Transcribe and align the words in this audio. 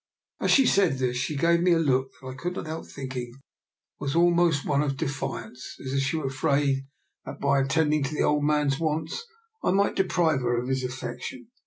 As 0.39 0.49
she 0.49 0.65
said 0.65 0.97
this, 0.97 1.15
she 1.15 1.35
gave 1.37 1.61
me 1.61 1.73
a 1.73 1.77
look 1.79 2.09
that 2.19 2.27
I 2.27 2.33
could 2.33 2.55
not 2.55 2.65
help 2.65 2.87
thinking 2.87 3.33
was 3.99 4.15
almost 4.15 4.65
one 4.65 4.81
of 4.81 4.97
defiance, 4.97 5.75
as 5.85 5.93
if 5.93 6.01
she 6.01 6.17
were 6.17 6.25
afraid 6.25 6.87
that 7.23 7.39
by 7.39 7.59
attend 7.61 7.93
ing 7.93 8.03
to 8.05 8.15
the 8.15 8.23
old 8.23 8.43
man's 8.43 8.79
wants 8.79 9.23
I 9.63 9.69
might 9.69 9.95
deprive 9.95 10.39
her 10.41 10.57
of 10.59 10.69
his 10.69 10.83
affection. 10.83 11.49